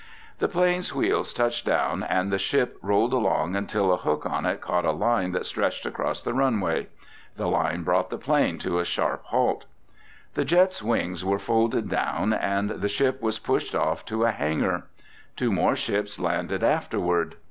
The 0.39 0.47
plane's 0.47 0.95
wheels 0.95 1.31
touched 1.31 1.67
down 1.67 2.01
and 2.01 2.33
the 2.33 2.39
ship 2.39 2.75
rolled 2.81 3.13
along 3.13 3.55
until 3.55 3.93
a 3.93 3.97
hook 3.97 4.25
on 4.25 4.47
it 4.47 4.59
caught 4.59 4.83
a 4.83 4.89
line 4.91 5.31
that 5.33 5.45
stretched 5.45 5.85
across 5.85 6.23
the 6.23 6.33
runway. 6.33 6.87
The 7.37 7.45
line 7.45 7.83
brought 7.83 8.09
the 8.09 8.17
plane 8.17 8.57
to 8.65 8.79
a 8.79 8.83
sharp 8.83 9.25
halt. 9.25 9.65
The 10.33 10.43
jet's 10.43 10.81
wings 10.81 11.23
were 11.23 11.37
folded 11.37 11.87
down 11.87 12.33
and 12.33 12.71
the 12.71 12.89
ship 12.89 13.21
was 13.21 13.37
pushed 13.37 13.75
off 13.75 14.03
to 14.05 14.23
a 14.23 14.31
hangar. 14.31 14.87
Two 15.35 15.51
more 15.51 15.75
ships 15.75 16.17
landed 16.19 16.63
afterward. 16.63 17.35